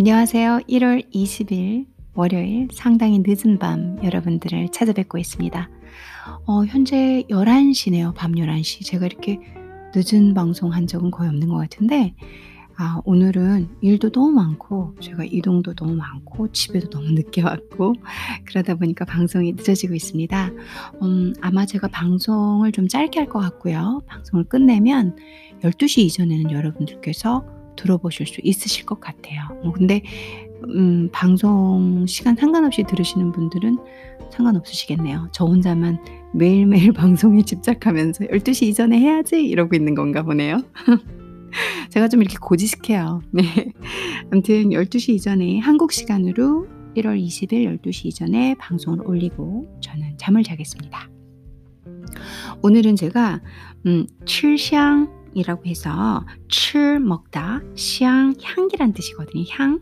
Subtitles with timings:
[0.00, 0.60] 안녕하세요.
[0.66, 5.68] 1월 20일 월요일 상당히 늦은 밤 여러분들을 찾아뵙고 있습니다.
[6.46, 8.14] 어, 현재 11시네요.
[8.14, 8.82] 밤 11시.
[8.86, 9.38] 제가 이렇게
[9.94, 12.14] 늦은 방송 한 적은 거의 없는 것 같은데,
[12.78, 17.92] 아, 오늘은 일도 너무 많고, 제가 이동도 너무 많고, 집에도 너무 늦게 왔고,
[18.48, 20.50] 그러다 보니까 방송이 늦어지고 있습니다.
[21.02, 24.00] 음, 아마 제가 방송을 좀 짧게 할 것 같고요.
[24.06, 25.18] 방송을 끝내면
[25.62, 29.40] 12시 이전에는 여러분들께서 들어보실 수 있으실 것 같아요.
[29.62, 30.02] 뭐 근데
[30.68, 33.78] 음, 방송 시간 상관없이 들으시는 분들은
[34.30, 35.28] 상관없으시겠네요.
[35.32, 35.98] 저 혼자만
[36.32, 40.62] 매일매일 방송에 집착하면서 12시 이전에 해야지 이러고 있는 건가 보네요.
[41.90, 43.22] 제가 좀 이렇게 고지식해요.
[43.32, 43.42] 네.
[44.30, 46.66] 아무튼 12시 이전에 한국 시간으로
[46.96, 51.08] 1월 20일 12시 이전에 방송을 올리고 저는 잠을 자겠습니다.
[52.62, 53.40] 오늘은 제가
[53.86, 59.44] 음, 칠샹 이라고 해서 칠 먹다, 샹 향기란 뜻이거든요.
[59.50, 59.80] 향.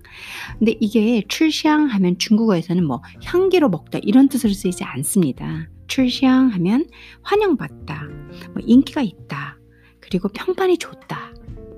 [0.59, 5.69] 근데 이게 출샹 하면 중국어에서는 뭐 향기로 먹다 이런 뜻으로 쓰이지 않습니다.
[5.87, 6.87] 출샹 하면
[7.23, 8.05] 환영받다,
[8.53, 9.59] 뭐 인기가 있다,
[10.01, 11.28] 그리고 평판이 좋다.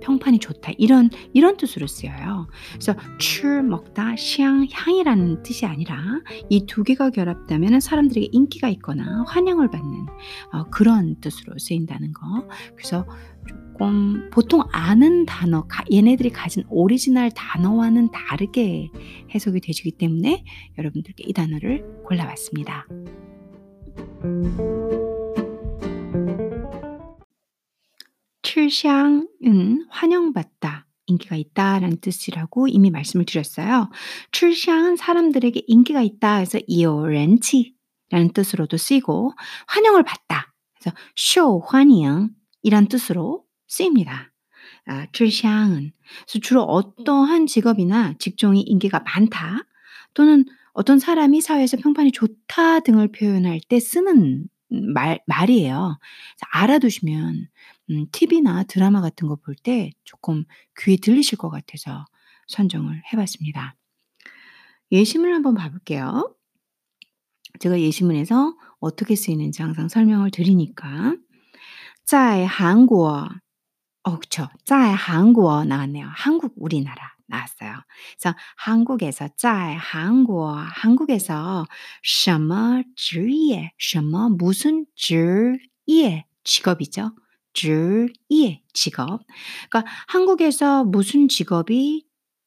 [0.01, 2.49] 평판이 좋다 이런 이런 뜻으로 쓰여요.
[2.73, 5.99] 그래서 출 먹다 샹 향이라는 뜻이 아니라
[6.49, 10.07] 이 두 개가 결합되면 사람들에게 인기가 있거나 환영을 받는
[10.53, 12.47] 어, 그런 뜻으로 쓰인다는 거.
[12.77, 13.07] 그래서
[13.49, 18.91] 조금 보통 아는 단어 얘네들이 가진 오리지널 단어와는 다르게
[19.35, 20.45] 해석이 되시기 때문에
[20.79, 22.87] 여러분들께 이 단어를 골라봤습니다.
[28.71, 33.91] 출샹은 환영받다, 인기가 있다라는 뜻이라고 이미 말씀을 드렸어요.
[34.31, 39.33] 출샹은 사람들에게 인기가 있다 해서 이오렌치라는 뜻으로도 쓰이고
[39.67, 40.55] 환영을 받다.
[40.79, 42.31] 그래서 쇼 환영
[42.63, 44.33] 이란 뜻으로 쓰입니다.
[44.87, 45.93] 아, 출샹은
[46.41, 49.65] 주로 어떠한 직업이나 직종이 인기가 많다
[50.15, 55.99] 또는 어떤 사람이 사회에서 평판이 좋다 등을 표현할 때 쓰는 말, 말이에요.
[56.53, 57.49] 알아두시면
[57.92, 60.46] 음, TV나 드라마 같은 거 볼 때 조금
[60.80, 62.06] 귀에 들리실 것 같아서
[62.48, 63.76] 선정을 해봤습니다.
[64.92, 66.36] 예시문을 한번 봐볼게요.
[67.60, 71.16] 제가 예시문에서 어떻게 쓰이는지 항상 설명을 드리니까
[72.06, 73.30] 在韩国
[74.04, 74.48] 어, 그쵸.
[74.66, 76.08] 在韩国 나왔네요.
[76.14, 77.74] 한국, 우리나라 나왔어요.
[78.20, 81.66] 그래서 한국에서 在韩国 한국에서
[82.04, 85.58] 什么职业什么 무슨 职
[85.88, 87.14] 业 직업이죠.
[87.53, 89.21] 줄, 예, 직업.
[89.71, 92.07] 그러니까 한국에서 무슨 직업이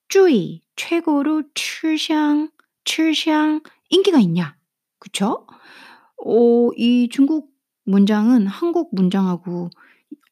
[0.09, 2.50] 쭈이, 최고로 출샹,
[2.86, 4.56] 출샹, 인기가 있냐.
[5.00, 5.46] 그쵸?
[6.25, 7.50] 어, 이 중국
[7.86, 9.69] 문장은 한국 문장하고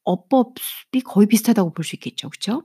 [0.04, 2.30] 어법이 거의 비슷하다고 볼 수 있겠죠.
[2.30, 2.64] 그쵸?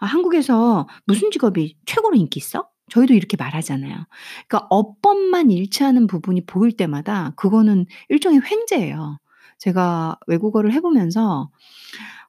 [0.00, 2.68] 아, 한국에서 무슨 직업이 최고로 인기 있어?
[2.90, 4.06] 저희도 이렇게 말하잖아요.
[4.48, 9.18] 그러니까 어법만 일치하는 부분이 보일 때마다 그거는 일종의 횡재예요.
[9.62, 11.48] 제가 외국어를 해보면서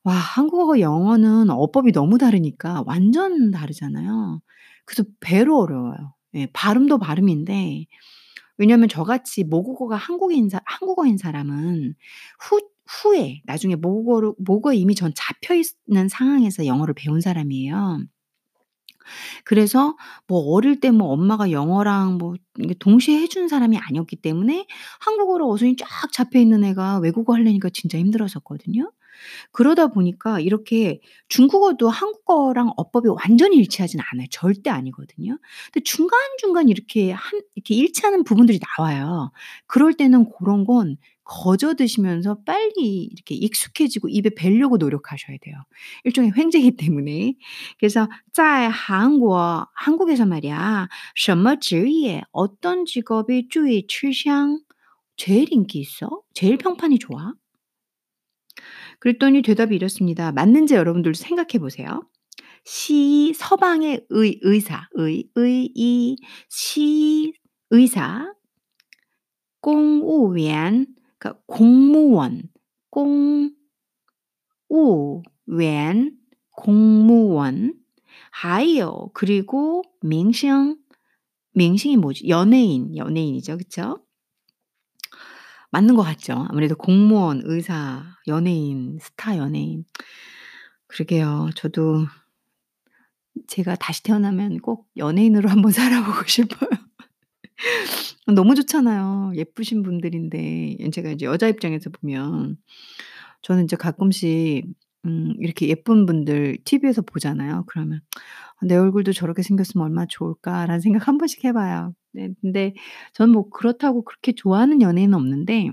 [0.03, 4.41] 와, 한국어와 영어는 어법이 너무 다르니까 완전 다르잖아요.
[4.85, 6.13] 그래서 배로 어려워요.
[6.35, 7.85] 예, 발음도 발음인데
[8.57, 11.95] 왜냐하면 저같이 모국어가 한국인 사, 한국어인 사람은
[12.39, 17.99] 후 후에 나중에 모국어로 모국어에 이미 전 잡혀 있는 상황에서 영어를 배운 사람이에요.
[19.45, 19.95] 그래서
[20.27, 22.35] 뭐 어릴 때 뭐 엄마가 영어랑 뭐
[22.79, 24.67] 동시에 해준 사람이 아니었기 때문에
[24.99, 28.91] 한국어로 어순이 쫙 잡혀 있는 애가 외국어 하려니까 진짜 힘들었었거든요.
[29.51, 30.99] 그러다 보니까 이렇게
[31.29, 34.27] 중국어도 한국어랑 어법이 완전히 일치하진 않아요.
[34.31, 35.37] 절대 아니거든요.
[35.71, 39.31] 근데 중간중간 이렇게 한 이렇게 일치하는 부분들이 나와요.
[39.67, 45.56] 그럴 때는 그런 건 거저 드시면서 빨리 이렇게 익숙해지고 입에 뵈려고 노력하셔야 돼요.
[46.04, 47.34] 일종의 횡재이기 때문에.
[47.78, 50.88] 그래서 在韩国 한국에서 말이야.
[51.14, 54.60] 什么职业 어떤 직업이 注意吃香
[55.16, 56.22] 제일 인기 있어?
[56.32, 57.34] 제일 평판이 좋아?
[59.00, 60.32] 그랬더니 대답이 이렇습니다.
[60.32, 62.02] 맞는지 여러분들도 생각해 보세요.
[62.64, 66.16] 시 서방의 의 의사 의 의이
[66.48, 67.32] 시
[67.70, 68.32] 의사
[69.60, 70.86] 공우원
[71.23, 72.43] 그러니까 공무원
[74.67, 75.23] 공우원
[76.51, 77.75] 공무원
[78.29, 80.75] 还有 그리고 맹싱
[81.53, 82.27] 맹싱이 뭐지?
[82.27, 83.57] 연예인 연예인이죠.
[83.57, 84.03] 그쵸?
[85.71, 86.45] 맞는 것 같죠.
[86.49, 89.85] 아무래도 공무원, 의사, 연예인, 스타 연예인.
[90.87, 91.49] 그러게요.
[91.55, 92.05] 저도
[93.47, 96.82] 제가 다시 태어나면 꼭 연예인으로 한번 살아보고 싶어요.
[98.27, 99.33] 너무 좋잖아요.
[99.35, 102.57] 예쁘신 분들인데 제가 이제 여자 입장에서 보면
[103.43, 104.65] 저는 이제 가끔씩
[105.05, 107.65] 음 이렇게 예쁜 분들 TV에서 보잖아요.
[107.67, 108.01] 그러면
[108.63, 111.93] '내 얼굴도 저렇게 생겼으면 얼마나 좋을까.'라는 생각 한 번씩 해 봐요.
[112.13, 112.73] 네 근데
[113.13, 115.71] 저는 뭐 그렇다고 그렇게 좋아하는 연예인은 없는데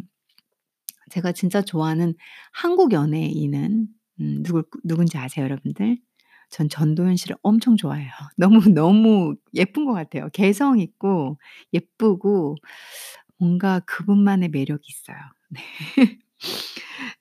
[1.11, 2.15] 제가 진짜 좋아하는
[2.53, 3.89] 한국 연예인은
[4.21, 5.99] 음 누굴 누군지 아세요 여러분들?
[6.50, 8.10] 전 전도연 씨를 엄청 좋아해요.
[8.38, 10.30] 너무, 너무 예쁜 것 같아요.
[10.34, 11.38] 개성 있고
[11.74, 12.56] 예쁘고
[13.38, 15.18] 뭔가 그분만의 매력이 있어요.
[15.50, 15.62] 네.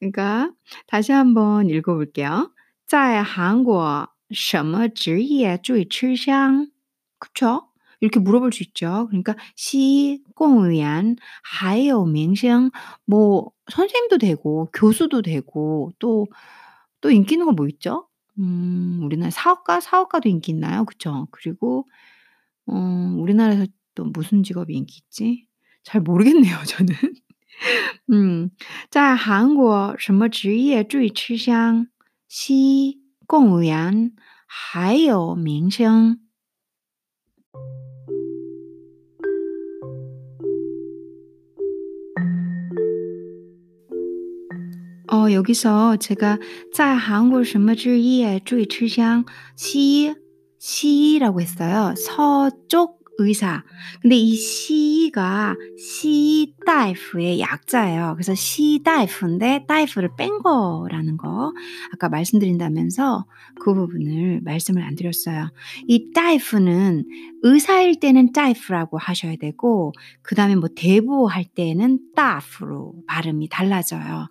[0.00, 0.50] 그러니까
[0.86, 2.50] 다시 한번 읽어 볼게요.
[2.86, 6.70] 在韩国什么职业最吃香?
[7.18, 7.68] 그쵸?
[8.00, 9.06] 이렇게 물어볼 수 있죠.
[9.08, 12.70] 그러니까 시, 공무원, 还有明星
[13.06, 16.26] 뭐 선생님도 되고 교수도 되고 또,
[17.00, 18.07] 또 인기 있는 거 뭐 있죠?
[18.38, 19.80] 음 우리나라 사업가?
[19.80, 20.84] 사업가도 인기 있나요?
[20.84, 21.28] 그쵸.
[21.30, 21.86] 그리고
[22.66, 22.74] 어
[23.18, 25.46] 우리나라에서 또 무슨 직업이 인기 있지?
[25.84, 26.94] 잘 모르겠네요 저는.
[28.12, 28.50] 음.
[28.90, 31.88] 在韩国什么职业最吃香?
[32.28, 34.12] 시, 공무원,
[34.46, 36.18] 还有明星.
[45.12, 46.38] 어 여기서 제가
[46.72, 49.24] 在韩国什么职业最吃香?
[49.56, 50.14] 시,
[50.58, 51.94] 시라고 했어요.
[51.96, 53.62] 서쪽 의사.
[54.02, 58.14] 근데 이 시가 시大夫의 약자예요.
[58.16, 61.52] 그래서 시大夫인데 大夫를 뺀 거라는 거
[61.92, 63.26] 아까 말씀드린다면서
[63.60, 65.50] 그 부분을 말씀을 안 드렸어요.
[65.86, 67.04] 이 大夫는
[67.42, 74.28] 의사일 때는 大夫라고 하셔야 되고 그다음에 뭐 대부할 때는 大夫로 발음이 달라져요.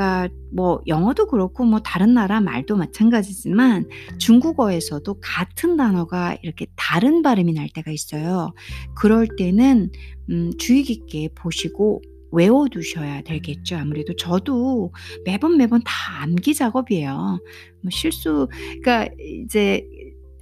[0.00, 3.86] 그러니까 뭐 영어도 그렇고 뭐 다른 나라 말도 마찬가지지만
[4.18, 8.54] 중국어에서도 같은 단어가 이렇게 다른 발음이 날 때가 있어요.
[8.96, 9.90] 그럴 때는
[10.30, 12.00] 음 주의 깊게 보시고
[12.32, 13.76] 외워 두셔야 되겠죠.
[13.76, 14.92] 아무래도 저도
[15.26, 17.38] 매번, 매번 다 암기 작업이에요.
[17.82, 18.48] 뭐 실수
[18.82, 19.12] 그러니까
[19.44, 19.86] 이제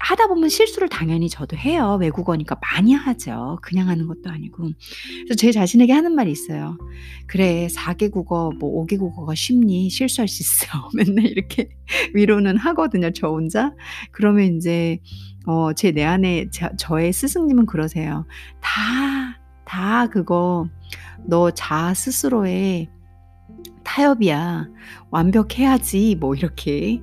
[0.01, 1.99] 하다 보면 실수를 당연히 저도 해요.
[2.01, 3.59] 외국어니까 많이 하죠.
[3.63, 4.63] 그냥 하는 것도 아니고.
[5.25, 6.79] 그래서 제 자신에게 하는 말이 있어요.
[7.27, 9.91] "그래 4 개국어 뭐 5 개국어가 쉽니?
[9.91, 11.69] 실수할 수 있어." 맨날 이렇게
[12.15, 13.75] 위로는 하거든요 저 혼자.
[14.13, 14.99] 그러면 인제
[15.47, 18.27] 어 제 내 안에 저 저의 스승님은 그러세요.
[18.61, 20.69] "다, 다 그거
[21.27, 22.89] 너 자아 스스로의
[23.85, 24.69] 타협이야.
[25.11, 27.03] 완벽해야지." 뭐 이렇게.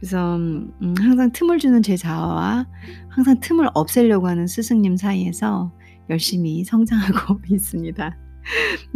[0.00, 2.66] 그래서 음, 음, 항상 틈을 주는 제 자아와
[3.08, 5.72] 항상 틈을 없애려고 하는 스승님 사이에서
[6.08, 8.16] 열심히 성장하고 있습니다.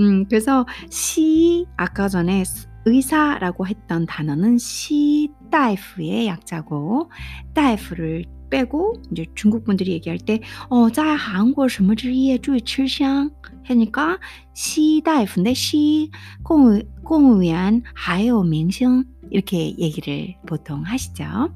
[0.00, 2.42] 음, 그래서 시 아까 전에
[2.86, 7.10] 의사라고 했던 단어는 시 다이프의 약자고
[7.54, 13.31] 다이프를 빼고 이제 중국 분들이 얘기할 때 어 在韩国什么职业最吃香
[13.65, 14.19] 하니까
[14.53, 16.09] 시大夫인데 시,
[16.43, 21.53] 공무 공무원, 还有明星 이렇게 얘기를 보통 하시죠.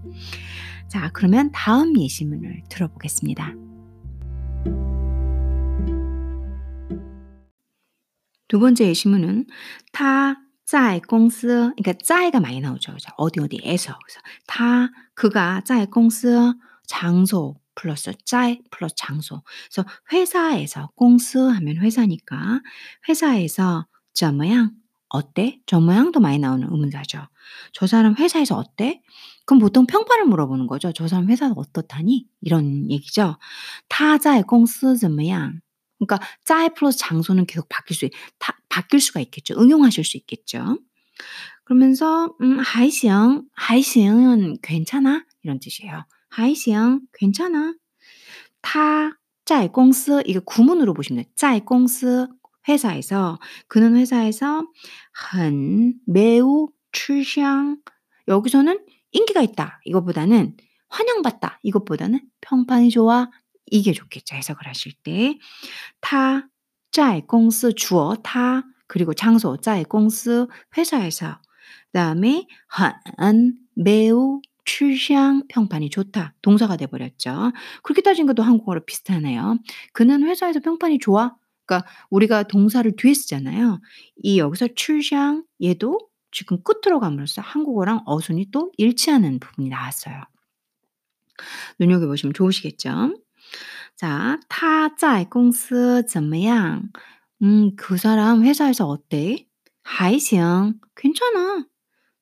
[0.87, 3.53] 자, 그러면 다음 예시문을 들어보겠습니다.
[8.47, 9.47] 두 번째 예시문은
[9.91, 12.93] 타, 在公司 그러니까 在가 많이 나오죠.
[12.93, 13.09] 그죠?
[13.17, 13.97] 어디 어디에서.
[13.99, 16.53] 그래서 타, 그가 在公司
[16.87, 19.41] 장소 플러스 在 플러스 장소.
[19.71, 22.61] 그래서 회사에서 公司 하면 회사니까
[23.09, 24.71] 회사에서 怎么样
[25.09, 25.59] 어때?
[25.67, 27.27] 怎么样도 많이 나오는 의문사죠.
[27.73, 29.01] 저 사람 회사에서 어때?
[29.45, 30.91] 그럼 보통 평판을 물어보는 거죠.
[30.93, 32.27] 저 사람 회사가 어떻다니?
[32.41, 33.37] 이런 얘기죠.
[33.89, 35.61] 他在公司怎么样?
[35.99, 39.55] 그러니까 在 플러스 장소는 계속 바뀔 수 다 바뀔 수가 있겠죠.
[39.59, 40.77] 응용하실 수 있겠죠.
[41.65, 46.05] 그러면서 음 还行, 还行은 괜찮아 이런 뜻이에요.
[46.38, 47.74] 还行, 괜찮아.
[48.62, 49.10] 타,
[49.44, 51.32] 짜이 공스, 이거 구문으로 보시면 돼요.
[51.34, 52.28] 짜이 공스,
[52.68, 54.64] 회사에서, 그는 회사에서,
[55.10, 57.78] 한, 매우, 출향,
[58.28, 58.78] 여기서는
[59.10, 59.80] 인기가 있다.
[59.84, 60.56] 이것보다는
[60.88, 61.58] 환영받다.
[61.64, 63.28] 이것보다는 평판이 좋아.
[63.66, 64.36] 이게 좋겠죠.
[64.36, 65.38] 해석을 하실 때.
[66.00, 66.48] 타,
[66.92, 71.40] 짜이 공스, 주어, 타, 그리고 장소, 짜이 공스, 회사에서.
[71.86, 76.35] 그 다음에, 한, 매우, 吃香 평판이 좋다.
[76.41, 77.51] 동사가 돼 버렸죠.
[77.83, 79.57] 그렇게 따지니까 또 한국어로 비슷하네요.
[79.93, 81.35] 그는 회사에서 평판이 좋아.
[81.65, 83.79] 그러니까 우리가 동사를 뒤에 쓰잖아요.
[84.23, 85.99] 이 여기서 吃香 얘도
[86.31, 90.23] 지금 끝으로 감으로써 한국어랑 어순이 또 일치하는 부분이 나왔어요.
[91.79, 93.15] 눈여겨 보시면 좋으시겠죠?
[93.95, 96.89] 자, 他在公司怎么样?
[97.43, 99.47] 음, 그 사람 회사에서 어때?
[99.83, 101.65] 还行 괜찮아.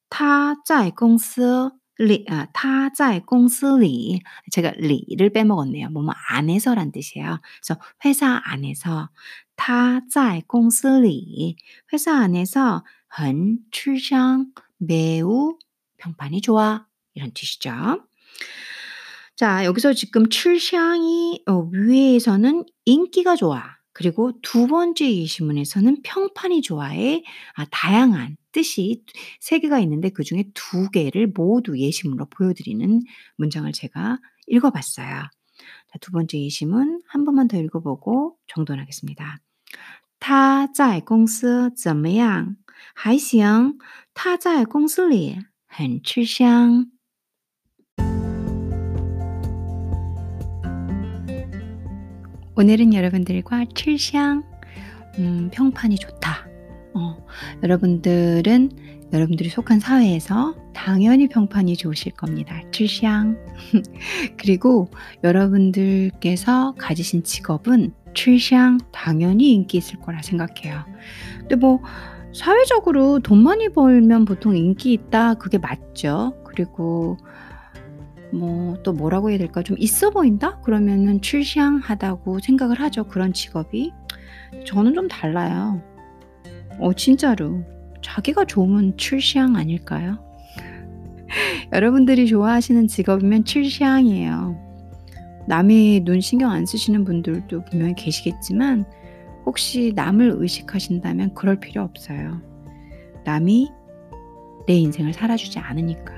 [0.10, 4.22] 他在公司 리, 아, 他在公司里
[4.52, 5.90] 제가 리를 빼먹었네요.
[5.90, 7.40] 뭐뭐 안에서란 뜻이에요.
[7.62, 9.10] 그래서 회사 안에서
[9.56, 11.56] 他在公司里
[11.94, 15.58] 회사 안에서 很吃香 매우
[15.98, 16.88] 평판이 좋아.
[17.14, 17.72] 이런 뜻이죠.
[19.36, 23.64] 자, 여기서 지금 출향이 어, 위에서는 인기가 좋아.
[23.94, 27.24] 그리고 두 번째 예시문에서는 평판이 좋아의
[27.56, 29.04] 아, 다양한 뜻이
[29.40, 33.02] 세 개가 있는데 그 중에 두 개를 모두 예시문으로 보여드리는
[33.38, 35.08] 문장을 제가 읽어봤어요.
[35.08, 39.40] 자, 두 번째 예시문 한 번만 더 읽어보고 정돈하겠습니다.
[40.20, 42.58] 他在公司怎么样？
[42.94, 43.78] 还行，
[44.14, 46.92] 他在公司里很吃香。
[52.56, 54.44] 오늘은 여러분들과 칠샹
[55.18, 56.48] 음, 평판이 좋다.
[56.97, 57.17] 어,
[57.63, 58.71] 여러분들은
[59.13, 62.61] 여러분들이 속한 사회에서 당연히 평판이 좋으실 겁니다.
[62.73, 63.37] 칠샹.
[64.39, 64.91] 그리고
[65.23, 70.85] 여러분들께서 가지신 직업은 칠샹 당연히 인기 있을 거라 생각해요.
[71.41, 71.81] 근데 뭐
[72.35, 76.35] 사회적으로 돈 많이 벌면 보통 인기 있다 그게 맞죠.
[76.45, 77.19] 그리고
[78.33, 79.63] 뭐 또 뭐라고 해야 될까?
[79.63, 80.61] 좀 있어 보인다?
[80.61, 83.05] 그러면은 출시하다고 생각을 하죠.
[83.05, 83.93] 그런 직업이.
[84.65, 85.83] 저는 좀 달라요.
[86.79, 87.63] 어, 진짜로.
[88.03, 90.19] 자기가 좋으면 출시향 아닐까요?
[91.73, 94.67] 여러분들이 좋아하시는 직업이면 출시향이에요.
[95.49, 98.85] 남의 눈 신경 안 쓰시는 분들도 분명히 계시겠지만
[99.45, 102.41] 혹시 남을 의식하신다면 그럴 필요 없어요.
[103.25, 103.71] 남이
[104.67, 106.13] 내 인생을 살아주지 않으니까.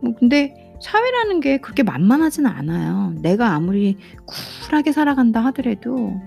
[0.00, 3.14] 뭐 근데 사회라는 게 그렇게 만만하지는 않아요.
[3.20, 6.20] 내가 아무리 쿨하게 살아간다 하더라도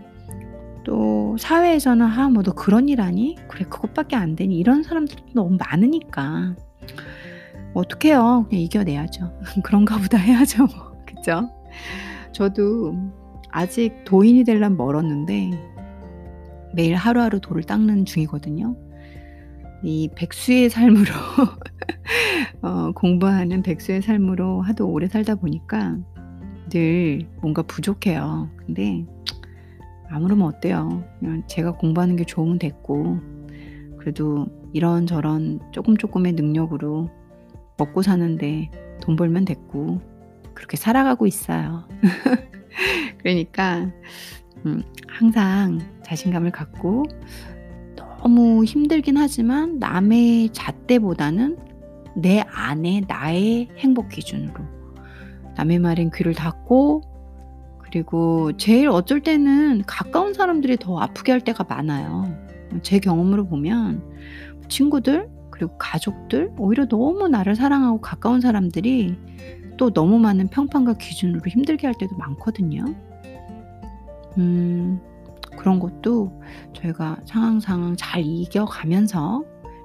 [0.86, 3.36] 또 사회에서는 아, 뭐 너 그런 일 하니?
[3.48, 4.58] 그래, 그것밖에 안 되니?
[4.58, 6.56] 이런 사람들도 너무 많으니까.
[7.74, 8.46] 어떡해요.
[8.50, 9.40] 그냥 이겨내야죠.
[9.64, 10.66] 그런가 보다 해야죠.
[10.66, 10.96] 뭐.
[11.06, 11.50] 그죠?
[12.32, 12.96] 저도
[13.50, 15.52] 아직 도인이 될란 멀었는데
[16.74, 18.76] 매일 하루하루 돌을 닦는 중이거든요.
[19.84, 21.06] 이 백수의 삶으로
[22.62, 25.98] 어, 공부하는 백수의 삶으로 하도 오래 살다 보니까
[26.70, 28.50] 늘 뭔가 부족해요.
[28.58, 29.06] 근데
[30.10, 31.04] 아무르면 어때요?
[31.48, 33.20] 제가 공부하는 게 좋으면 됐고
[33.98, 37.10] 그래도 이런저런 조금 조금의 능력으로
[37.78, 38.70] 먹고 사는데
[39.02, 40.02] 돈 벌면 됐고
[40.54, 41.88] 그렇게 살아가고 있어요.
[43.18, 43.92] 그러니까
[44.66, 47.04] 음, 항상 자신감을 갖고
[47.96, 51.58] 너무 힘들긴 하지만 남의 잣대보다는
[52.16, 54.54] 내 안에 나의 행복 기준으로
[55.56, 57.15] 남의 말엔 귀를 닫고
[57.86, 62.36] 그리고 제일 어쩔 때는 가까운 사람들이 더 아프게 할 때가 많아요.
[62.82, 64.04] 제 경험으로 보면
[64.68, 69.16] 친구들 그리고 가족들 오히려 너무 나를 사랑하고 가까운 사람들이
[69.78, 72.86] 또 너무 많은 평판과 기준으로 힘들게 할 때도 많거든요.
[74.38, 75.00] 음,
[75.56, 76.42] 그런 것도
[76.74, 79.44] 저희가 상황 상황 잘 이겨가면서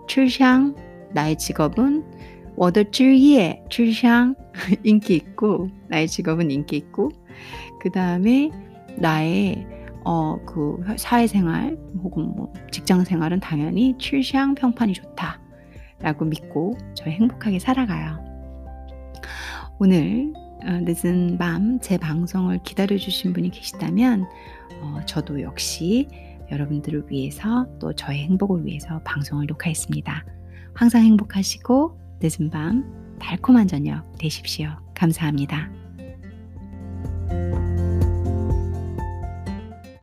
[0.09, 0.75] 출향
[1.13, 2.05] 나의 직업은
[2.57, 4.35] 워더 쯔예 출향
[4.85, 7.11] 인기 있고 나의 직업은 인기 있고
[7.81, 8.51] 그 다음에
[8.97, 9.67] 나의
[10.05, 15.41] 어, 그 사회생활 혹은 뭐 직장생활은 당연히 출향 평판이 좋다
[16.01, 18.19] 라고 믿고 저희 행복하게 살아가요.
[19.79, 20.33] 오늘
[20.65, 24.27] 어, 늦은 밤 제 방송을 기다려주신 분이 계시다면
[24.83, 26.09] 어, 저도 역시
[26.51, 30.25] 여러분들을 위해서 또 저의 행복을 위해서 방송을 녹화했습니다.
[30.75, 34.71] 항상 행복하시고 늦은 밤 달콤한 저녁 되십시오.
[34.95, 35.80] 감사합니다.